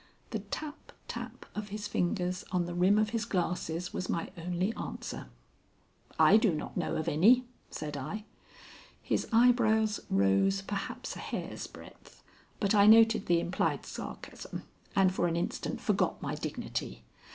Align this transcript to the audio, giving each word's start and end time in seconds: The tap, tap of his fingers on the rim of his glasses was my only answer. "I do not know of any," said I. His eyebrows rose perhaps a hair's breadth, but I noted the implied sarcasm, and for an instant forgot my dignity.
The 0.31 0.39
tap, 0.39 0.93
tap 1.07 1.45
of 1.53 1.69
his 1.69 1.87
fingers 1.87 2.43
on 2.51 2.65
the 2.65 2.73
rim 2.73 2.97
of 2.97 3.11
his 3.11 3.23
glasses 3.23 3.93
was 3.93 4.09
my 4.09 4.31
only 4.35 4.73
answer. 4.73 5.27
"I 6.17 6.37
do 6.37 6.55
not 6.55 6.75
know 6.75 6.95
of 6.95 7.07
any," 7.07 7.45
said 7.69 7.95
I. 7.95 8.25
His 8.99 9.27
eyebrows 9.31 9.99
rose 10.09 10.63
perhaps 10.63 11.15
a 11.15 11.19
hair's 11.19 11.67
breadth, 11.67 12.23
but 12.59 12.73
I 12.73 12.87
noted 12.87 13.27
the 13.27 13.39
implied 13.39 13.85
sarcasm, 13.85 14.63
and 14.95 15.13
for 15.13 15.27
an 15.27 15.35
instant 15.35 15.79
forgot 15.79 16.19
my 16.19 16.33
dignity. 16.33 17.03